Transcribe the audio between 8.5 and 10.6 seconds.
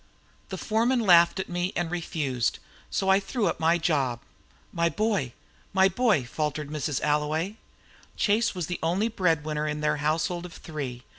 was the only bread winner in their household of